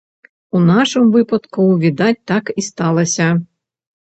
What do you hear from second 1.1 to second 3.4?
выпадку, відаць, так і сталася.